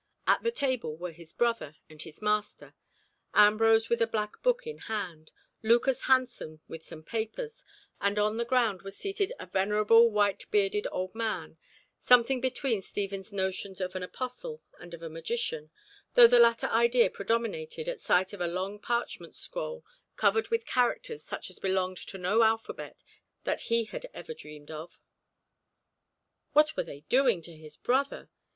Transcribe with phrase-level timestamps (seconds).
[0.25, 2.73] At the table were his brother and his master,
[3.35, 5.31] Ambrose with a black book in hand,
[5.61, 7.63] Lucas Hansen with some papers,
[7.99, 11.59] and on the ground was seated a venerable, white bearded old man,
[11.99, 15.69] something between Stephen's notions of an apostle and of a magician,
[16.15, 21.23] though the latter idea predominated at sight of a long parchment scroll covered with characters
[21.23, 23.03] such as belonged to no alphabet
[23.43, 24.99] that he had ever dreamt of.
[26.53, 28.31] What were they doing to his brother?